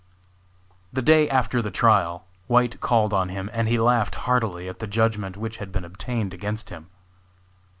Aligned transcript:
The 0.91 1.03
day 1.03 1.29
after 1.29 1.61
the 1.61 1.69
trial 1.69 2.25
White 2.47 2.79
called 2.81 3.13
on 3.13 3.29
him 3.29 3.51
and 3.53 3.67
he 3.67 3.77
laughed 3.77 4.15
heartily 4.25 4.67
at 4.67 4.79
the 4.79 4.87
judgment 4.87 5.37
which 5.37 5.57
had 5.57 5.71
been 5.71 5.85
obtained 5.85 6.33
against 6.33 6.71
him. 6.71 6.87